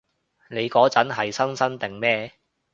[0.49, 2.33] 你嗰陣係新生定咩？